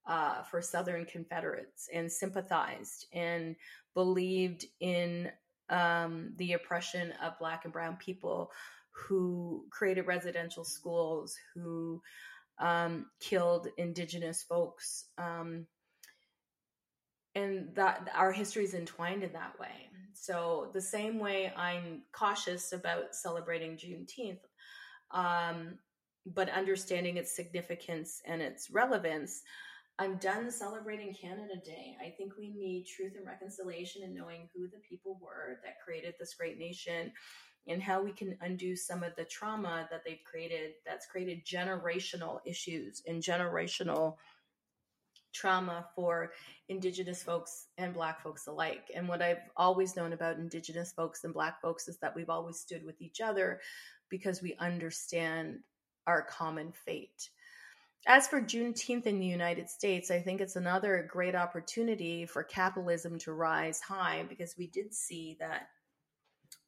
[0.05, 3.55] uh, for Southern Confederates and sympathized and
[3.93, 5.29] believed in
[5.69, 8.51] um, the oppression of Black and Brown people
[8.91, 12.01] who created residential schools, who
[12.59, 15.05] um, killed Indigenous folks.
[15.17, 15.67] Um,
[17.35, 19.89] and that our history is entwined in that way.
[20.13, 24.39] So, the same way I'm cautious about celebrating Juneteenth,
[25.11, 25.77] um,
[26.25, 29.41] but understanding its significance and its relevance,
[29.99, 31.97] I'm done celebrating Canada Day.
[31.99, 36.15] I think we need truth and reconciliation and knowing who the people were that created
[36.19, 37.11] this great nation
[37.67, 42.39] and how we can undo some of the trauma that they've created that's created generational
[42.45, 44.15] issues and generational
[45.33, 46.31] trauma for
[46.69, 48.89] indigenous folks and black folks alike.
[48.95, 52.59] And what I've always known about indigenous folks and black folks is that we've always
[52.59, 53.59] stood with each other
[54.09, 55.59] because we understand
[56.05, 57.29] our common fate
[58.07, 63.19] as for Juneteenth in the United States, I think it's another great opportunity for capitalism
[63.19, 65.67] to rise high because we did see that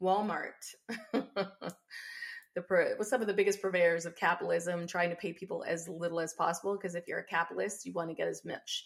[0.02, 0.52] Walmart
[1.13, 6.19] the was some of the biggest purveyors of capitalism, trying to pay people as little
[6.19, 6.75] as possible.
[6.75, 8.86] Because if you're a capitalist, you want to get as much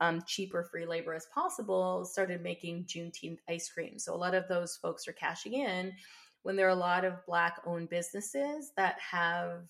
[0.00, 2.04] um, cheaper free labor as possible.
[2.04, 5.94] Started making Juneteenth ice cream, so a lot of those folks are cashing in
[6.46, 9.62] when there are a lot of black-owned businesses that have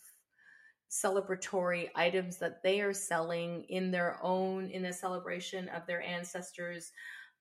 [0.91, 6.93] celebratory items that they are selling in their own in a celebration of their ancestors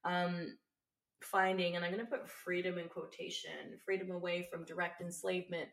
[0.05, 0.57] um,
[1.21, 5.67] finding and i'm going to put freedom in quotation freedom away from direct enslavement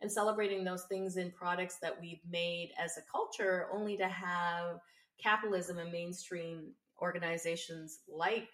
[0.00, 4.78] and celebrating those things in products that we've made as a culture only to have
[5.22, 6.72] capitalism and mainstream
[7.02, 8.48] organizations like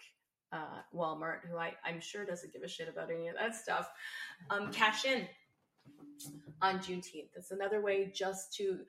[0.52, 3.90] uh, walmart who I, i'm sure doesn't give a shit about any of that stuff
[4.50, 5.26] um, cash in
[6.60, 7.30] on Juneteenth.
[7.36, 8.80] It's another way just to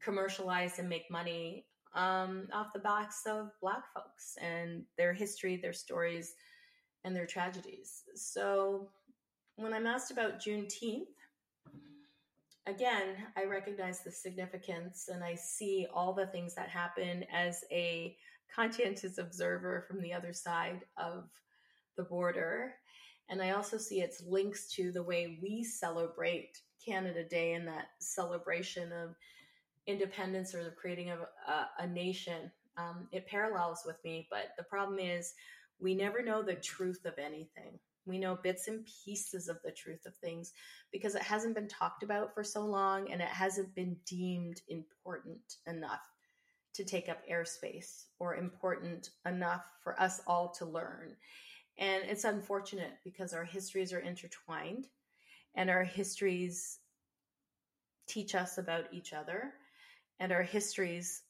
[0.00, 5.72] commercialize and make money um, off the backs of Black folks and their history, their
[5.72, 6.34] stories,
[7.04, 8.04] and their tragedies.
[8.14, 8.88] So
[9.56, 11.08] when I'm asked about Juneteenth,
[12.66, 18.16] again, I recognize the significance and I see all the things that happen as a
[18.54, 21.24] conscientious observer from the other side of
[21.96, 22.74] the border.
[23.28, 27.88] And I also see its links to the way we celebrate Canada Day and that
[28.00, 29.14] celebration of
[29.86, 32.50] independence or the creating of a, a nation.
[32.76, 35.34] Um, it parallels with me, but the problem is
[35.78, 37.78] we never know the truth of anything.
[38.04, 40.52] We know bits and pieces of the truth of things
[40.92, 45.56] because it hasn't been talked about for so long and it hasn't been deemed important
[45.66, 46.00] enough
[46.74, 51.14] to take up airspace or important enough for us all to learn.
[51.78, 54.86] And it's unfortunate because our histories are intertwined
[55.54, 56.78] and our histories
[58.06, 59.52] teach us about each other
[60.20, 61.22] and our histories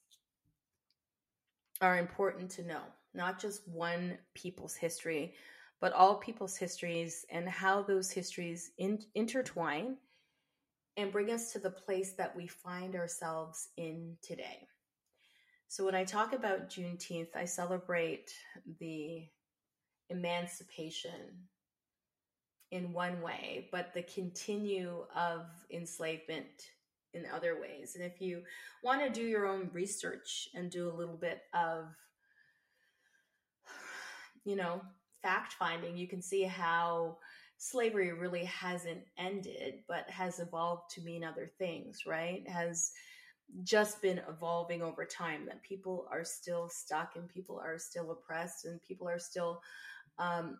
[1.81, 2.81] are important to know
[3.13, 5.33] not just one people's history
[5.79, 9.97] but all people's histories and how those histories in, intertwine
[10.95, 14.67] and bring us to the place that we find ourselves in today.
[15.67, 18.31] So, when I talk about Juneteenth, I celebrate
[18.79, 19.23] the
[20.09, 21.47] emancipation
[22.71, 26.71] in one way, but the continue of enslavement
[27.13, 27.95] in other ways.
[27.95, 28.41] And if you
[28.83, 31.85] want to do your own research and do a little bit of,
[34.43, 34.81] you know,
[35.21, 37.17] fact finding, you can see how
[37.57, 42.47] slavery really hasn't ended, but has evolved to mean other things, right?
[42.49, 42.91] Has
[43.63, 48.65] just been evolving over time that people are still stuck and people are still oppressed
[48.65, 49.61] and people are still
[50.17, 50.57] um,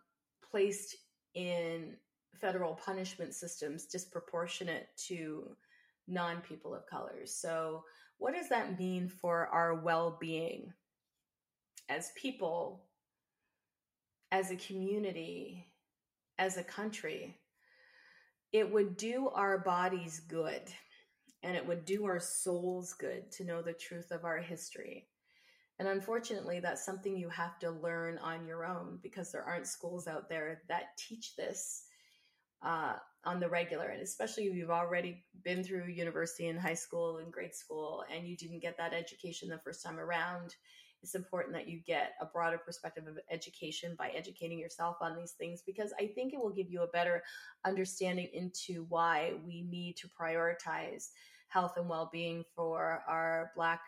[0.50, 0.98] placed
[1.34, 1.96] in
[2.40, 5.56] federal punishment systems disproportionate to
[6.08, 7.26] non people of color.
[7.26, 7.84] So,
[8.18, 10.72] what does that mean for our well being
[11.90, 12.86] as people,
[14.32, 15.66] as a community,
[16.38, 17.38] as a country?
[18.52, 20.62] It would do our bodies good
[21.44, 25.08] and it would do our souls good to know the truth of our history.
[25.80, 30.08] And unfortunately, that's something you have to learn on your own because there aren't schools
[30.08, 31.84] out there that teach this
[32.62, 32.94] uh,
[33.26, 33.88] on the regular.
[33.88, 38.28] And especially if you've already been through university and high school and grade school and
[38.28, 40.56] you didn't get that education the first time around,
[41.02, 45.34] it's important that you get a broader perspective of education by educating yourself on these
[45.34, 47.24] things because I think it will give you a better
[47.66, 51.10] understanding into why we need to prioritize
[51.54, 53.82] health and well being for our Black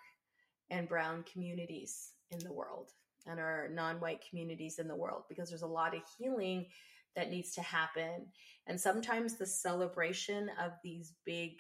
[0.70, 2.92] and Brown communities in the world
[3.26, 6.68] and our non white communities in the world because there's a lot of healing
[7.16, 8.28] that needs to happen.
[8.68, 11.54] And sometimes the celebration of these big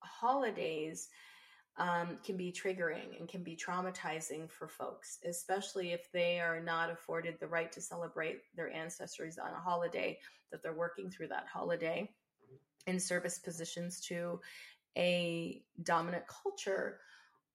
[0.00, 1.08] holidays
[1.76, 6.90] um, can be triggering and can be traumatizing for folks, especially if they are not
[6.90, 10.18] afforded the right to celebrate their ancestors on a holiday,
[10.50, 12.08] that they're working through that holiday
[12.86, 14.40] in service positions to
[14.96, 16.98] a dominant culture,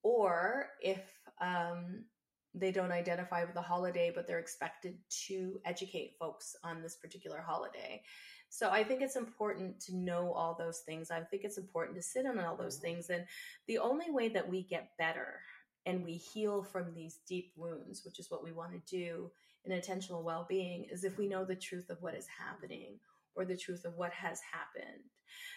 [0.04, 1.02] or if
[1.42, 2.06] um,
[2.54, 7.42] they don't identify with the holiday, but they're expected to educate folks on this particular
[7.46, 8.02] holiday.
[8.50, 11.12] So I think it's important to know all those things.
[11.12, 13.10] I think it's important to sit on all those things.
[13.10, 13.26] And
[13.68, 15.40] the only way that we get better
[15.86, 19.30] and we heal from these deep wounds, which is what we want to do
[19.66, 23.00] in intentional well being, is if we know the truth of what is happening
[23.36, 25.04] or the truth of what has happened.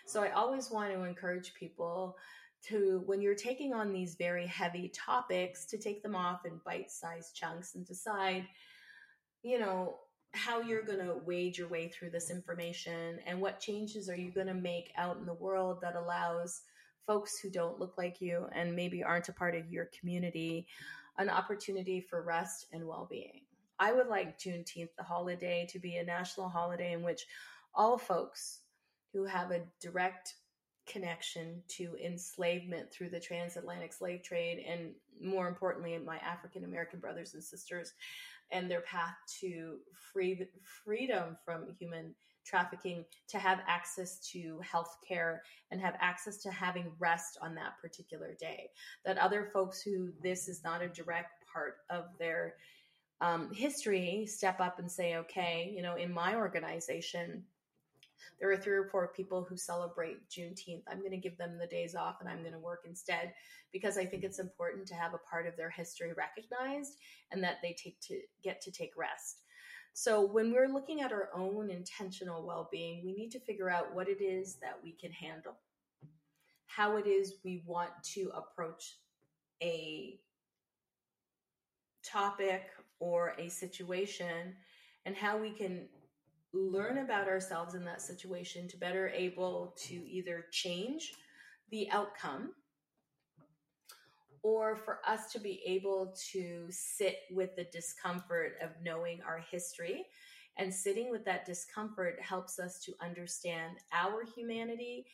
[0.06, 2.16] So I always want to encourage people
[2.66, 7.34] to when you're taking on these very heavy topics to take them off in bite-sized
[7.34, 8.46] chunks and decide
[9.42, 9.98] you know
[10.34, 14.30] how you're going to wade your way through this information and what changes are you
[14.30, 16.62] going to make out in the world that allows
[17.06, 20.66] folks who don't look like you and maybe aren't a part of your community
[21.18, 23.40] an opportunity for rest and well-being
[23.78, 27.26] i would like juneteenth the holiday to be a national holiday in which
[27.74, 28.60] all folks
[29.12, 30.34] who have a direct
[30.86, 37.34] connection to enslavement through the transatlantic slave trade and more importantly my african american brothers
[37.34, 37.92] and sisters
[38.50, 39.76] and their path to
[40.12, 40.46] free
[40.84, 42.14] freedom from human
[42.48, 47.78] trafficking to have access to health care and have access to having rest on that
[47.80, 48.70] particular day.
[49.04, 52.54] That other folks who this is not a direct part of their
[53.20, 57.42] um, history step up and say okay you know in my organization
[58.40, 60.82] there are three or four people who celebrate Juneteenth.
[60.88, 63.32] I'm going to give them the days off and I'm going to work instead
[63.72, 66.96] because I think it's important to have a part of their history recognized
[67.32, 69.42] and that they take to get to take rest.
[69.92, 74.08] So when we're looking at our own intentional well-being, we need to figure out what
[74.08, 75.56] it is that we can handle.
[76.66, 78.98] How it is we want to approach
[79.62, 80.20] a
[82.04, 84.54] topic or a situation
[85.04, 85.88] and how we can
[86.52, 91.12] learn about ourselves in that situation to better able to either change
[91.70, 92.52] the outcome
[94.42, 100.06] or for us to be able to sit with the discomfort of knowing our history.
[100.56, 105.06] And sitting with that discomfort helps us to understand our humanity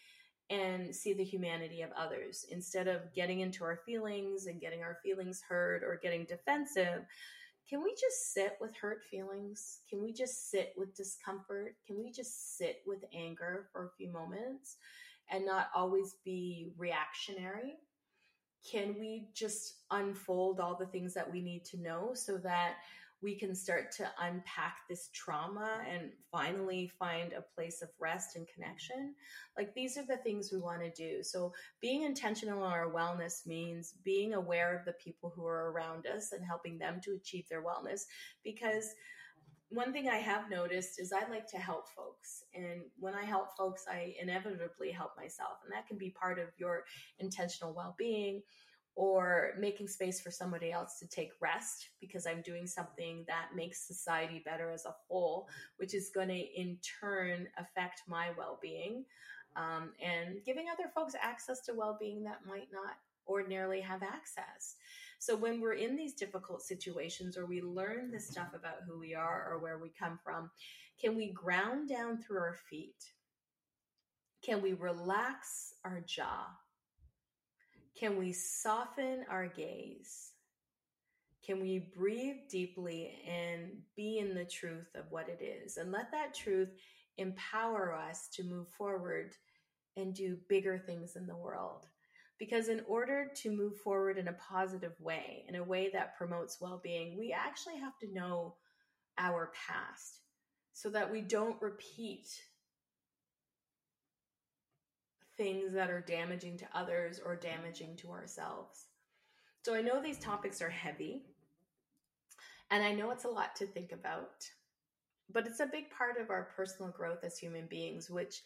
[0.51, 2.47] and see the humanity of others.
[2.51, 7.05] Instead of getting into our feelings and getting our feelings hurt or getting defensive
[7.69, 9.81] can we just sit with hurt feelings?
[9.89, 11.77] Can we just sit with discomfort?
[11.87, 14.77] Can we just sit with anger for a few moments
[15.31, 17.79] and not always be reactionary?
[18.71, 22.77] Can we just unfold all the things that we need to know so that
[23.25, 28.47] we can start to unpack this trauma and finally find a place of rest and
[28.47, 29.15] connection.
[29.57, 31.23] Like these are the things we want to do.
[31.23, 36.07] So, being intentional on our wellness means being aware of the people who are around
[36.07, 38.03] us and helping them to achieve their wellness
[38.45, 38.91] because
[39.71, 42.45] one thing I have noticed is I like to help folks.
[42.55, 45.59] And when I help folks, I inevitably help myself.
[45.65, 46.85] And that can be part of your
[47.19, 48.43] intentional well being
[48.97, 53.87] or making space for somebody else to take rest because I'm doing something that makes
[53.87, 59.05] society better as a whole, which is going to in turn affect my well being.
[59.57, 64.77] Um, and giving other folks access to well being that might not ordinarily have access.
[65.19, 69.15] So when we're in these difficult situations or we learn this stuff about who we
[69.15, 70.51] are or where we come from,
[71.01, 73.13] can we ground down through our feet?
[74.43, 76.47] Can we relax our jaw?
[77.99, 80.33] Can we soften our gaze?
[81.47, 86.11] Can we breathe deeply and be in the truth of what it is and let
[86.11, 86.71] that truth
[87.19, 89.35] empower us to move forward
[89.97, 91.87] and do bigger things in the world?
[92.39, 96.61] Because in order to move forward in a positive way, in a way that promotes
[96.61, 98.57] well being, we actually have to know
[99.19, 100.23] our past
[100.73, 102.27] so that we don't repeat
[105.37, 108.87] things that are damaging to others or damaging to ourselves.
[109.63, 111.23] So I know these topics are heavy,
[112.71, 114.45] and I know it's a lot to think about,
[115.33, 118.43] but it's a big part of our personal growth as human beings, which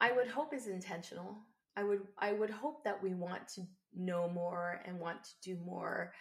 [0.00, 1.36] I would hope is intentional.
[1.76, 3.62] I would I would hope that we want to
[3.94, 6.12] know more and want to do more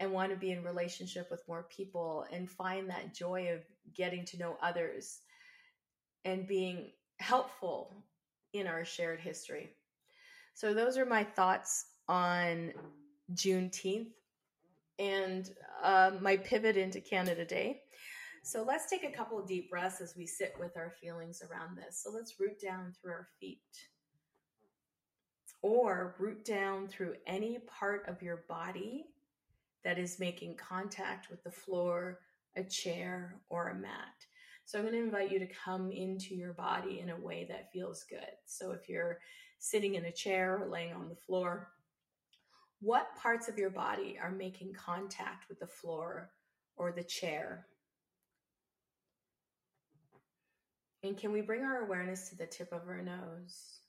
[0.00, 3.60] and want to be in relationship with more people and find that joy of
[3.94, 5.20] getting to know others
[6.24, 8.04] and being helpful
[8.52, 9.70] in our shared history.
[10.54, 12.72] So, those are my thoughts on
[13.34, 14.12] Juneteenth
[14.98, 15.50] and
[15.82, 17.82] uh, my pivot into Canada Day.
[18.42, 21.76] So, let's take a couple of deep breaths as we sit with our feelings around
[21.76, 22.02] this.
[22.02, 23.60] So, let's root down through our feet
[25.62, 29.06] or root down through any part of your body
[29.84, 32.20] that is making contact with the floor,
[32.56, 34.26] a chair, or a mat.
[34.68, 37.72] So I'm going to invite you to come into your body in a way that
[37.72, 38.36] feels good.
[38.44, 39.18] So if you're
[39.58, 41.70] sitting in a chair or laying on the floor,
[42.80, 46.32] what parts of your body are making contact with the floor
[46.76, 47.66] or the chair?
[51.02, 53.80] And can we bring our awareness to the tip of our nose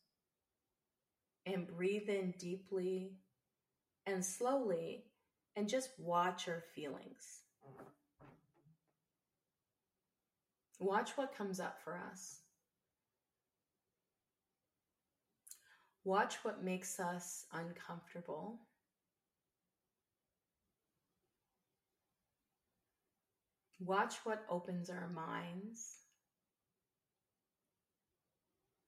[1.45, 3.17] and breathe in deeply
[4.05, 5.03] and slowly
[5.57, 7.41] and just watch our feelings?
[10.79, 12.39] Watch what comes up for us.
[16.05, 18.61] Watch what makes us uncomfortable.
[23.79, 25.97] Watch what opens our minds.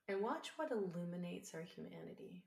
[0.08, 2.44] And watch what illuminates our humanity.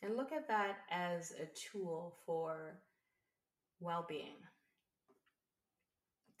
[0.00, 2.80] And look at that as a tool for
[3.80, 4.36] well being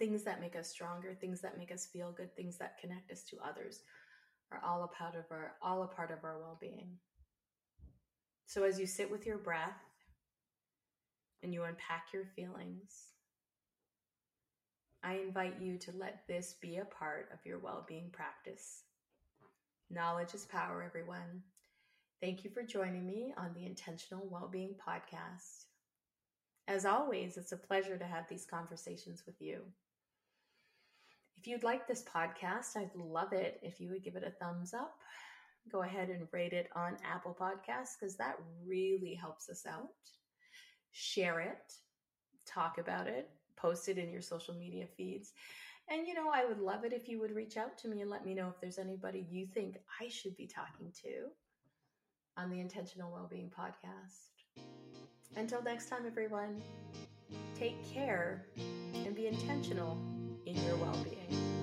[0.02, 3.22] things that make us stronger, things that make us feel good, things that connect us
[3.22, 3.82] to others
[4.50, 6.88] are all a part of our all a part of our well-being.
[8.46, 9.78] So as you sit with your breath
[11.44, 13.12] and you unpack your feelings,
[15.04, 18.82] I invite you to let this be a part of your well-being practice.
[19.88, 21.44] Knowledge is power, everyone.
[22.20, 25.66] Thank you for joining me on the Intentional Wellbeing Podcast.
[26.66, 29.62] As always, it's a pleasure to have these conversations with you.
[31.42, 34.72] If you'd like this podcast, I'd love it if you would give it a thumbs
[34.72, 34.94] up.
[35.72, 39.88] Go ahead and rate it on Apple Podcasts because that really helps us out.
[40.92, 41.72] Share it,
[42.46, 45.32] talk about it, post it in your social media feeds.
[45.90, 48.08] And you know, I would love it if you would reach out to me and
[48.10, 51.26] let me know if there's anybody you think I should be talking to
[52.36, 54.62] on the Intentional Wellbeing Podcast.
[55.34, 56.62] Until next time, everyone,
[57.58, 58.44] take care
[58.94, 59.98] and be intentional
[60.46, 61.61] in your well being.